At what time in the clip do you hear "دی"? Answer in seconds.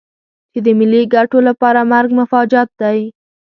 2.81-2.99